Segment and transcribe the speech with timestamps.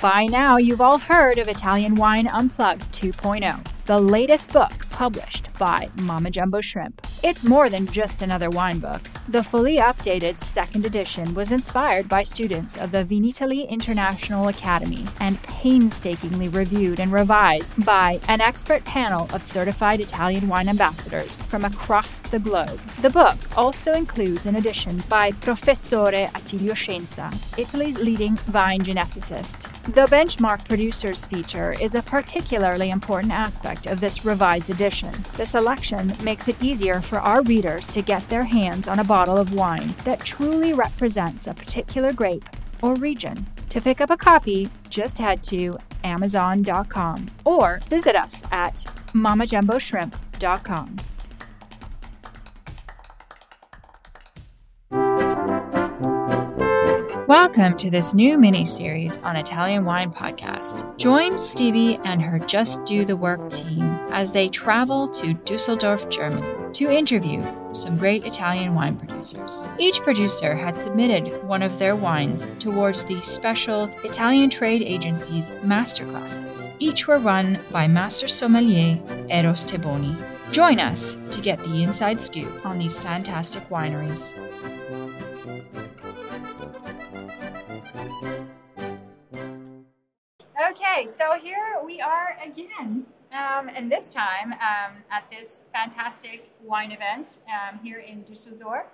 [0.00, 5.88] By now, you've all heard of Italian Wine Unplugged 2.0, the latest book published by
[5.96, 7.04] Mama Jumbo Shrimp.
[7.20, 9.02] It's more than just another wine book.
[9.28, 15.42] The fully updated second edition was inspired by students of the Vinitaly International Academy and
[15.42, 22.22] painstakingly reviewed and revised by an expert panel of certified Italian wine ambassadors from across
[22.22, 22.80] the globe.
[23.00, 29.72] The book also includes an edition by Professore Attilio Scienza, Italy's leading vine geneticist.
[29.92, 35.12] The benchmark producers feature is a particularly important aspect of this revised edition.
[35.36, 39.38] The selection makes it easier for our readers to get their hands on a bottle
[39.38, 42.44] of wine that truly represents a particular grape
[42.82, 43.46] or region.
[43.70, 50.96] To pick up a copy, just head to Amazon.com or visit us at MamaJumboShrimp.com.
[57.26, 60.96] Welcome to this new mini series on Italian Wine Podcast.
[60.98, 66.72] Join Stevie and her Just Do the Work team as they travel to Dusseldorf, Germany,
[66.72, 69.62] to interview some great Italian wine producers.
[69.78, 76.74] Each producer had submitted one of their wines towards the special Italian Trade Agency's masterclasses.
[76.78, 80.16] Each were run by Master Sommelier Eros Teboni.
[80.52, 84.34] Join us to get the inside scoop on these fantastic wineries.
[90.70, 96.92] Okay, so here we are again, um, and this time um, at this fantastic wine
[96.92, 98.86] event um, here in Dusseldorf.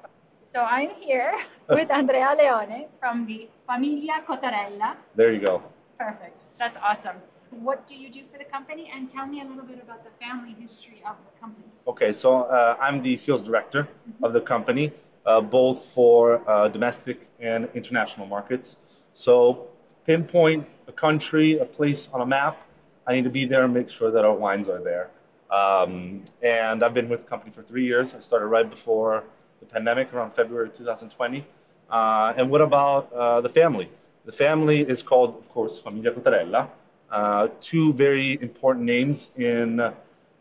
[0.42, 1.34] So I'm here
[1.68, 4.96] with Andrea Leone from the Famiglia Cotarella.
[5.14, 5.62] There you go.
[5.98, 7.16] Perfect, that's awesome.
[7.50, 8.90] What do you do for the company?
[8.92, 11.66] And tell me a little bit about the family history of the company.
[11.86, 13.86] Okay, so uh, I'm the sales director
[14.22, 14.92] of the company,
[15.24, 19.06] uh, both for uh, domestic and international markets.
[19.12, 19.68] So
[20.04, 22.64] pinpoint a country, a place on a map,
[23.06, 25.10] I need to be there and make sure that our wines are there.
[25.50, 28.14] Um, and I've been with the company for three years.
[28.14, 29.24] I started right before
[29.60, 31.44] the pandemic, around February 2020.
[31.90, 33.88] Uh, and what about uh, the family?
[34.24, 36.68] The family is called, of course, Famiglia Cotarella.
[37.10, 39.92] Uh, two very important names in, I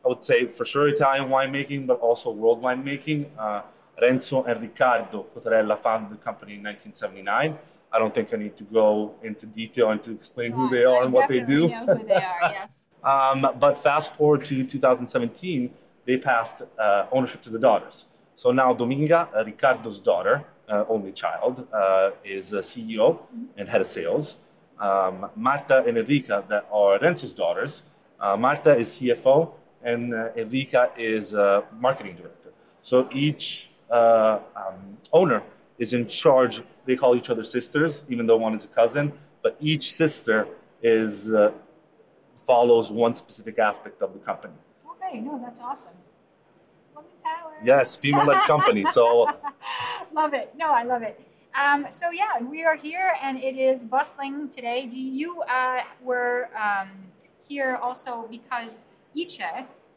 [0.05, 3.25] would say, for sure Italian winemaking, but also world winemaking.
[4.01, 7.57] Renzo and Riccardo Cotarella founded the company in 1979.
[7.91, 11.01] I don't think I need to go into detail and to explain who they are
[11.01, 11.67] I and what they do.
[11.67, 12.71] know who they are, yes.
[13.03, 15.71] Um, but fast forward to 2017,
[16.05, 18.05] they passed uh, ownership to the daughters.
[18.33, 23.19] So now Dominga, uh, Riccardo's daughter, uh, only child, uh, is a CEO
[23.57, 24.37] and head of sales.
[24.79, 27.83] Um, Marta and Enrica, that are Renzo's daughters.
[28.19, 29.51] Uh, Marta is CFO
[29.83, 32.51] and uh, Enrica is uh, marketing director.
[32.79, 35.43] So each uh, um, owner
[35.77, 36.61] is in charge.
[36.85, 39.13] They call each other sisters, even though one is a cousin.
[39.43, 40.47] But each sister
[40.81, 41.51] is uh,
[42.35, 44.55] follows one specific aspect of the company.
[44.93, 45.93] Okay, no, that's awesome.
[46.95, 47.53] Woman power.
[47.63, 48.83] Yes, female-led company.
[48.85, 49.29] So
[50.11, 50.53] love it.
[50.57, 51.21] No, I love it.
[51.61, 54.87] Um, so yeah, we are here, and it is bustling today.
[54.87, 56.89] Do you uh, were um,
[57.47, 58.79] here also because
[59.15, 59.39] Ice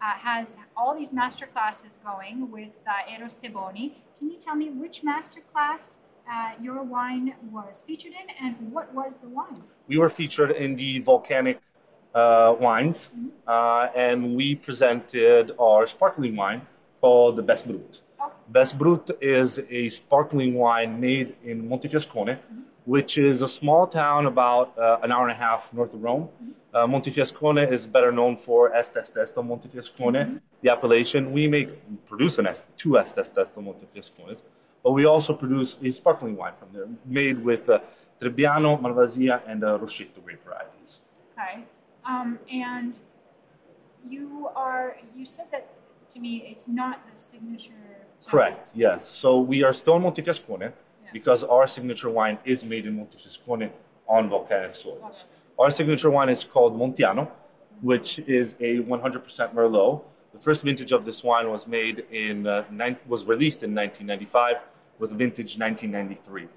[0.00, 3.92] uh, has all these master classes going with uh, Eros Teboni.
[4.18, 8.92] Can you tell me which master class uh, your wine was featured in, and what
[8.94, 9.54] was the wine?
[9.88, 11.60] we were featured in the volcanic
[12.14, 13.10] uh, wines,
[13.46, 16.62] uh, and we presented our sparkling wine
[17.00, 18.02] called the Best Brut.
[18.20, 18.32] Okay.
[18.48, 22.38] Best Brut is a sparkling wine made in Montefiascone,
[22.86, 26.28] which is a small town about uh, an hour and a half north of Rome.
[26.72, 31.32] Uh, Montefiascone is better known for Est, Est, Est di Montefiascone, the appellation.
[31.32, 31.68] We make
[32.06, 34.44] produce an est, two Estes Testo Montefiascones,
[34.84, 37.80] but we also produce a sparkling wine from there, made with uh,
[38.20, 39.76] Trebbiano, Malvasia, and uh,
[40.24, 41.00] grape varieties.
[41.32, 41.64] Okay.
[42.04, 43.00] Um, and
[44.04, 45.66] you are, you said that
[46.10, 47.72] to me, it's not the signature.
[48.28, 49.04] Correct, yes.
[49.04, 50.72] So we are still in Montefiascone
[51.12, 53.70] because our signature wine is made in Montefiascone
[54.08, 55.26] on volcanic soils.
[55.58, 57.30] Our signature wine is called Montiano,
[57.80, 60.08] which is a 100% Merlot.
[60.32, 62.64] The first vintage of this wine was made in uh,
[63.06, 64.64] was released in 1995
[64.98, 66.48] with vintage 1993,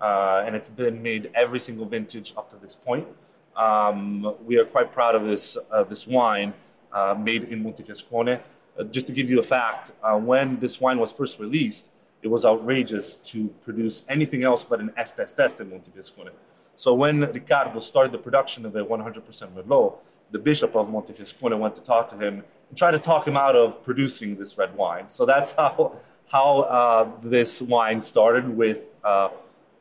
[0.00, 3.06] uh, and it's been made every single vintage up to this point.
[3.54, 6.54] Um, we are quite proud of this uh, this wine
[6.92, 8.40] uh, made in Montefiascone.
[8.78, 11.88] Uh, just to give you a fact, uh, when this wine was first released,
[12.22, 16.30] it was outrageous to produce anything else but an Est, Est, Est in Montefiascone.
[16.74, 19.96] So when Riccardo started the production of a 100% Merlot,
[20.30, 23.56] the bishop of Montefiascone went to talk to him and try to talk him out
[23.56, 25.08] of producing this red wine.
[25.08, 25.96] So that's how
[26.30, 29.28] how uh, this wine started with uh,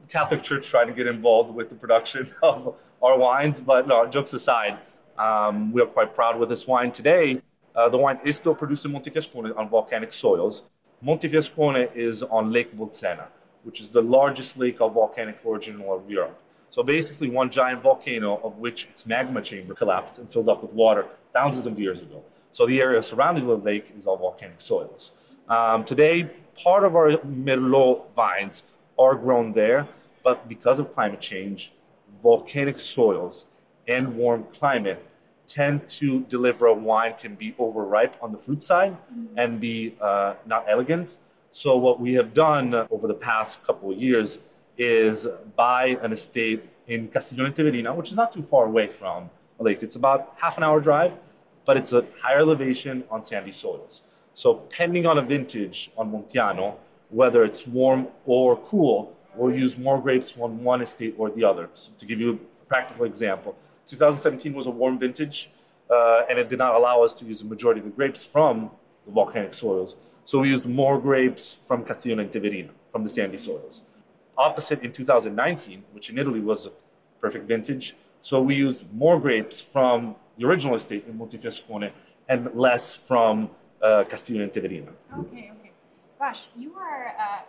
[0.01, 3.61] the Catholic Church trying to get involved with the production of our wines.
[3.61, 4.77] But no, jokes aside,
[5.17, 7.41] um, we are quite proud with this wine today.
[7.75, 10.69] Uh, the wine is still produced in Montefiascone on volcanic soils.
[11.03, 13.27] Montefiascone is on Lake Bolsena,
[13.63, 16.41] which is the largest lake of volcanic origin in all of Europe.
[16.69, 20.73] So basically, one giant volcano of which its magma chamber collapsed and filled up with
[20.73, 22.23] water thousands of years ago.
[22.51, 25.37] So the area surrounding the lake is all volcanic soils.
[25.47, 26.29] Um, today,
[26.63, 28.63] part of our Merlot vines
[28.97, 29.87] are grown there,
[30.23, 31.71] but because of climate change,
[32.21, 33.45] volcanic soils
[33.87, 35.05] and warm climate
[35.55, 38.93] tend to deliver a wine can be overripe on the fruit side
[39.37, 41.17] and be uh, not elegant.
[41.51, 44.39] So what we have done over the past couple of years
[44.77, 45.25] is
[45.55, 49.81] buy an estate in Castiglione Teverina, which is not too far away from the lake.
[49.81, 51.13] It's about half an hour drive,
[51.63, 53.93] but it's a higher elevation on sandy soils.
[54.33, 56.75] So depending on a vintage on Montiano,
[57.09, 61.69] whether it's warm or cool, we'll use more grapes on one estate or the other.
[61.73, 63.55] So to give you a practical example,
[63.85, 65.49] 2017 was a warm vintage,
[65.89, 68.71] uh, and it did not allow us to use the majority of the grapes from
[69.05, 70.15] the volcanic soils.
[70.23, 73.83] So we used more grapes from Castiglione Teverina, from the sandy soils.
[74.37, 76.71] Opposite in 2019, which in Italy was a
[77.19, 81.91] perfect vintage, so we used more grapes from the original estate in Montefiascone
[82.27, 83.49] and less from
[83.81, 84.91] uh, Castiglione Teverina.
[85.19, 85.71] Okay, okay.
[86.19, 87.41] Gosh, you are uh,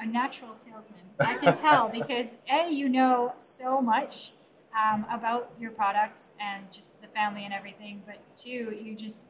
[0.00, 1.00] a natural salesman.
[1.20, 4.32] I can tell because A, you know so much
[4.76, 9.20] um, about your products and just the family and everything, but two, you just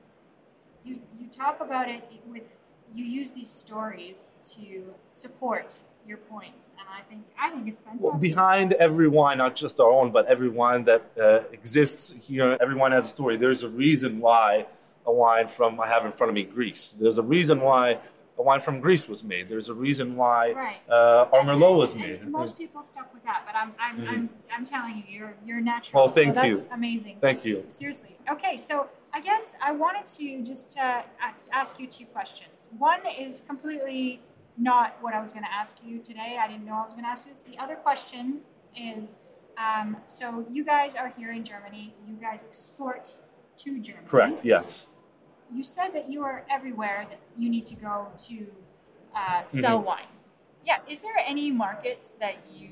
[0.85, 2.61] you you talk about it with
[2.94, 8.11] you use these stories to support your points, and I think I think it's fantastic.
[8.11, 12.56] Well, behind every wine, not just our own, but every wine that uh, exists here,
[12.61, 13.37] every wine has a story.
[13.37, 14.67] There's a reason why
[15.06, 16.95] a wine from I have in front of me Greece.
[16.99, 17.99] There's a reason why
[18.43, 19.49] wine from Greece was made.
[19.49, 20.81] There's a reason why Right.
[20.91, 22.27] uh, And- Merlot and- was and made.
[22.29, 24.09] Most people stuck with that, but I'm I'm, Mhm.
[24.09, 26.03] I'm, I'm telling you, you're you're natural.
[26.05, 26.55] Well, thank so you.
[26.55, 27.19] that's amazing.
[27.21, 27.65] Thank you.
[27.69, 28.17] Seriously.
[28.31, 31.03] Okay, so I guess I wanted to just uh,
[31.53, 32.71] ask you two questions.
[32.79, 34.21] One is completely
[34.56, 36.38] not what I was going to ask you today.
[36.41, 37.43] I didn't know I was going to ask you this.
[37.45, 38.41] The other question
[38.77, 39.19] is
[39.59, 43.17] um, so you guys are here in Germany, you guys export
[43.59, 44.06] to Germany.
[44.09, 44.45] Correct.
[44.47, 44.87] Yes.
[45.54, 48.46] You said that you are everywhere that you need to go to
[49.14, 49.87] uh, sell Mm-hmm.
[49.87, 50.06] wine.
[50.64, 52.70] Yeah, is there any markets that you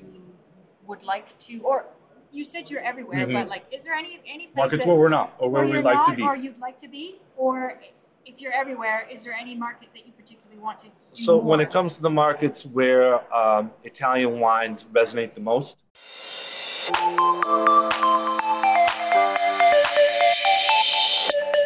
[0.87, 1.87] would like to, or
[2.31, 3.33] you said you're everywhere, Mhm.
[3.35, 5.65] but like, is there any any place Markets that, where we're not, or where where
[5.67, 6.23] we'd you're like not, to be.
[6.23, 7.81] or you'd like to be, or
[8.25, 10.87] if you're everywhere, is there any market that you particularly want to?
[10.87, 15.85] Do So when it comes to the markets where um, Italian wines resonate the most,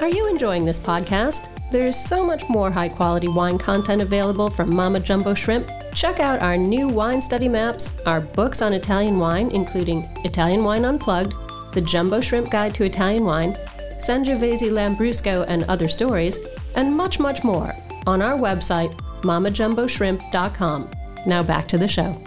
[0.04, 1.48] Are you enjoying this podcast?
[1.70, 5.70] There's so much more high quality wine content available from Mama Jumbo Shrimp.
[5.94, 10.84] Check out our new wine study maps, our books on Italian wine, including Italian Wine
[10.84, 11.32] Unplugged,
[11.72, 13.54] The Jumbo Shrimp Guide to Italian Wine,
[13.96, 16.38] Sangiovese Lambrusco and Other Stories,
[16.74, 17.74] and much, much more
[18.06, 20.90] on our website, mamajumboshrimp.com.
[21.26, 22.22] Now back to the show.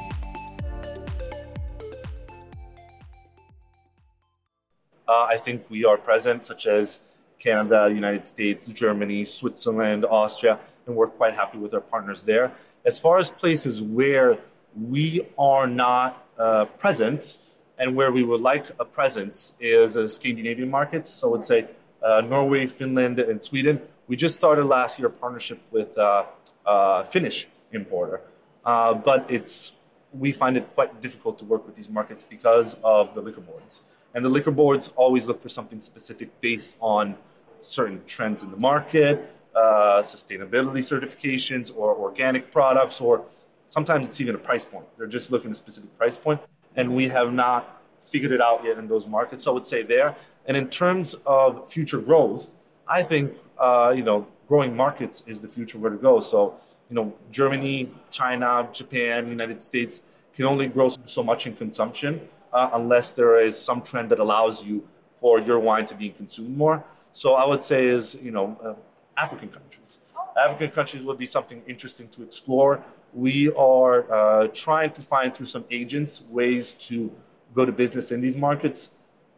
[5.07, 7.01] uh, I think we are present, such as
[7.39, 12.51] Canada, United States, Germany, Switzerland, Austria, and we're quite happy with our partners there.
[12.85, 14.37] As far as places where
[14.75, 17.37] we are not uh, present
[17.79, 21.09] and where we would like a presence is uh, Scandinavian markets.
[21.09, 21.67] So I would say
[22.01, 23.81] uh, Norway, Finland, and Sweden.
[24.07, 26.25] We just started last year a partnership with uh,
[26.65, 28.21] a Finnish importer,
[28.65, 29.71] uh, but it's
[30.13, 33.83] we find it quite difficult to work with these markets because of the liquor boards.
[34.13, 37.15] And the liquor boards always look for something specific based on
[37.59, 43.25] certain trends in the market, uh, sustainability certifications, or organic products, or
[43.65, 44.85] sometimes it's even a price point.
[44.97, 46.39] They're just looking at a specific price point,
[46.75, 49.43] and we have not figured it out yet in those markets.
[49.43, 50.15] So I would say there.
[50.45, 52.51] And in terms of future growth,
[52.87, 56.19] I think uh, you know growing markets is the future where to go.
[56.19, 56.55] So
[56.89, 60.01] you know Germany, China, Japan, United States
[60.33, 62.21] can only grow so much in consumption
[62.53, 64.83] uh, unless there is some trend that allows you
[65.15, 66.83] for your wine to be consumed more.
[67.11, 69.99] So I would say is you know uh, African countries.
[70.37, 72.83] African countries would be something interesting to explore.
[73.13, 77.11] We are uh, trying to find through some agents ways to
[77.55, 78.91] go to business in these markets.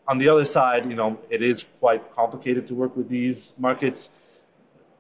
[0.08, 4.10] On the other side, you know, it is quite complicated to work with these markets,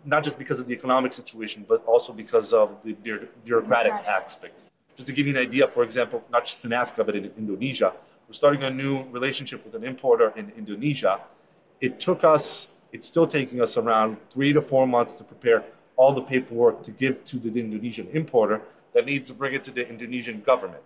[0.06, 3.94] not just because of the economic situation, but also because of the bureaucratic Bureaucratic.
[4.08, 4.66] aspect.
[4.96, 7.94] Just to give you an idea, for example, not just in Africa, but in Indonesia,
[8.28, 11.20] we're starting a new relationship with an importer in Indonesia.
[11.82, 15.64] It took us, it's still taking us around three to four months to prepare
[15.96, 18.62] all the paperwork to give to the Indonesian importer
[18.94, 20.84] that needs to bring it to the Indonesian government.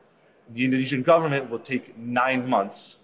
[0.49, 2.97] the Indonesian government will take nine months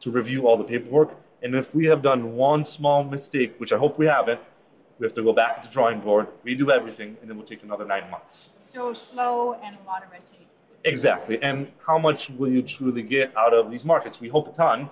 [0.00, 1.14] to review all the paperwork.
[1.42, 4.40] And if we have done one small mistake, which I hope we haven't,
[5.02, 7.64] we have to go back to the drawing board, redo everything, and then we'll take
[7.64, 8.50] another nine months.
[8.60, 10.46] So slow and a lot of red tape.
[10.84, 11.42] Exactly.
[11.42, 14.20] And how much will you truly get out of these markets?
[14.20, 14.90] We hope a ton.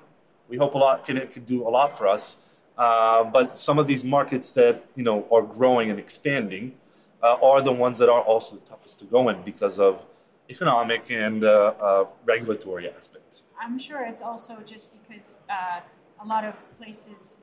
[0.48, 2.36] We hope a lot can it could do a lot for us.
[2.76, 6.74] Uh, but some of these markets that you know are growing and expanding
[7.22, 10.06] uh, are the ones that are also the toughest to go in because of
[10.48, 13.44] economic and uh, uh regulatory aspects.
[13.60, 15.80] I'm sure it's also just because uh,
[16.20, 17.38] a lot of places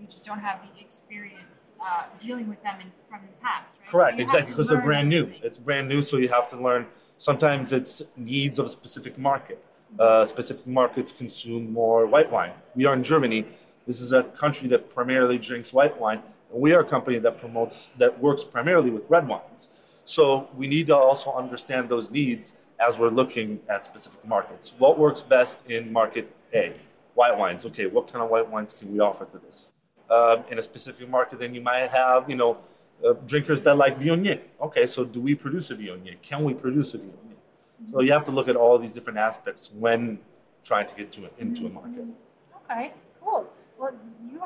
[0.00, 3.90] you, just don't have the experience uh, dealing with them in, from the past, right?
[3.90, 5.32] Correct, so exactly, because they're brand new.
[5.42, 6.86] It's brand new, so you have to learn.
[7.18, 9.62] Sometimes it's needs of a specific market.
[9.98, 12.52] Uh, specific markets consume more white wine.
[12.74, 13.44] We are in Germany.
[13.86, 16.20] This is a country that primarily drinks white wine.
[16.52, 20.02] And we are a company that promotes, that works primarily with red wines.
[20.04, 24.74] So we need to also understand those needs as we're looking at specific markets.
[24.78, 26.74] What works best in market A?
[27.14, 27.66] White wines.
[27.66, 29.72] Okay, what kind of white wines can we offer to this?
[30.10, 32.56] Um, in a specific market, then you might have, you know,
[33.04, 34.40] uh, drinkers that like Viognier.
[34.58, 36.20] Okay, so do we produce a Viognier?
[36.22, 37.36] Can we produce a Viognier?
[37.84, 40.18] So you have to look at all these different aspects when
[40.64, 42.06] trying to get to into a market.
[42.64, 43.50] Okay, cool.
[43.78, 43.94] Well,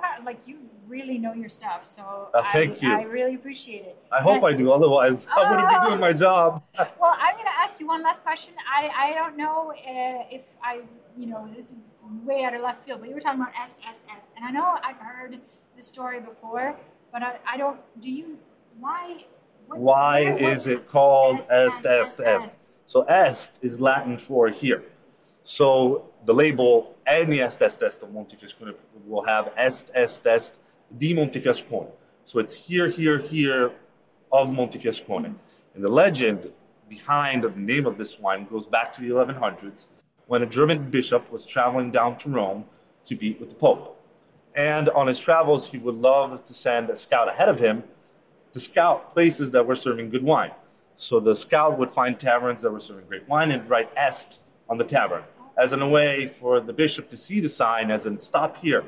[0.03, 2.95] have like you really know your stuff, so Uh, thank I, you.
[2.95, 3.97] I really appreciate it.
[4.11, 6.63] I hope I do, otherwise I wouldn't be doing my job.
[7.01, 8.55] Well, I'm going to ask you one last question.
[8.71, 10.81] I, I don't know uh, if I,
[11.17, 14.35] you know, this is way out of left field, but you were talking about est.
[14.37, 15.39] And I know I've heard
[15.77, 16.77] the story before,
[17.13, 18.39] but I, I don't, do you,
[18.79, 19.25] why?
[19.69, 22.73] What, Why is it called est, est, est?
[22.87, 24.83] So est is Latin for here.
[25.45, 28.75] So the label any est, est, est of Montefiascone
[29.07, 30.55] will have est, est, est
[30.97, 31.89] di Montefiascone.
[32.25, 33.73] So it's here, here, here
[34.31, 35.35] of Montefiascone.
[35.75, 36.53] And the legend
[36.89, 39.89] behind the name of this wine goes back to the 1100s
[40.27, 42.65] when a German bishop was traveling down to Rome
[43.05, 43.99] to meet with the Pope.
[44.55, 47.85] And on his travels, he would love to send a scout ahead of him
[48.53, 50.53] to scout places that were serving good wine.
[50.95, 54.77] So the scout would find taverns that were serving great wine and write est on
[54.77, 55.25] the tavern
[55.57, 58.85] as in a way for the bishop to see the sign as in stop here.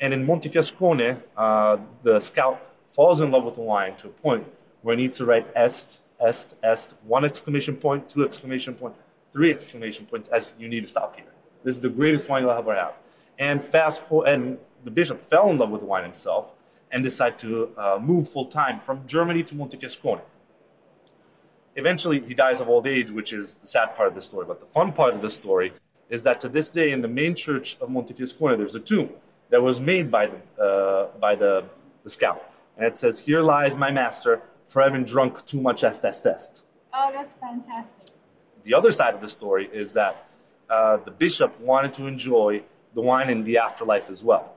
[0.00, 4.46] And in Montefiascone, uh, the scout falls in love with the wine to a point
[4.82, 8.94] where he needs to write est, est, est, one exclamation point, two exclamation point,
[9.30, 11.26] three exclamation points as you need to stop here.
[11.62, 12.94] This is the greatest wine you'll ever have.
[13.38, 16.54] And fast forward, and the bishop fell in love with the wine himself
[16.90, 20.20] and decided to uh, move full time from Germany to Montefiascone.
[21.76, 24.44] Eventually, he dies of old age, which is the sad part of the story.
[24.46, 25.72] But the fun part of the story
[26.10, 29.08] is that to this day, in the main church of Montefiascone, there's a tomb
[29.48, 31.64] that was made by the, uh, by the,
[32.02, 32.52] the scout.
[32.76, 36.66] And it says, Here lies my master for having drunk too much est, est, est.
[36.92, 38.08] Oh, that's fantastic.
[38.64, 40.26] The other side of the story is that
[40.68, 42.62] uh, the bishop wanted to enjoy
[42.94, 44.56] the wine in the afterlife as well.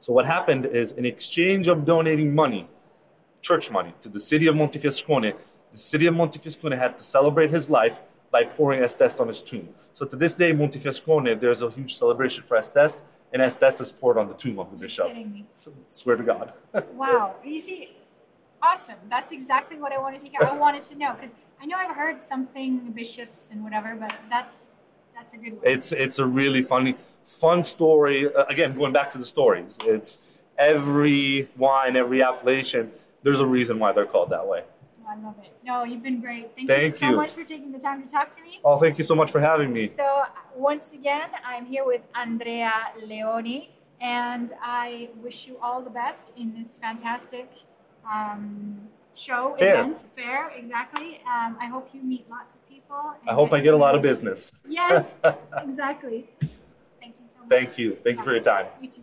[0.00, 2.68] So what happened is, in exchange of donating money,
[3.40, 5.34] church money, to the city of Montefiascone,
[5.70, 8.02] the city of Montefiascone had to celebrate his life
[8.34, 9.68] by pouring Estest on his tomb.
[9.92, 13.00] So to this day, Montefiascone, there's a huge celebration for Estest,
[13.32, 15.06] and Estest is poured on the tomb of the bishop.
[15.06, 15.44] kidding me.
[15.54, 16.52] So, swear to God.
[16.94, 17.36] Wow.
[17.44, 17.96] You see,
[18.60, 19.00] awesome.
[19.08, 20.40] That's exactly what I wanted to hear.
[20.42, 22.70] I wanted to know because I know I've heard something
[23.02, 24.72] bishops and whatever, but that's
[25.16, 25.62] that's a good one.
[25.74, 30.18] it's it's a really funny fun story uh, again going back to the stories it's
[30.58, 32.90] every wine every appellation
[33.22, 34.64] there's a reason why they're called that way
[35.08, 35.53] I love it.
[35.64, 36.54] No, you've been great.
[36.54, 37.16] Thank, you so you.
[37.16, 38.60] much for taking the time to talk to me.
[38.64, 40.06] oh thank you so much for having me So
[40.54, 43.68] once again, I'm here with Andrea Leone,
[44.00, 47.48] and I wish you all the best in this fantastic
[48.10, 49.74] um, show Fair.
[49.78, 50.50] event fair.
[50.50, 51.10] Exactly.
[51.34, 53.02] Um, I hope you meet lots of people.
[53.26, 55.24] i hope i get a lot of business Yes,
[55.66, 56.18] exactly.
[57.00, 57.48] Thank you so much.
[57.54, 59.02] thank you thank you for your time You too.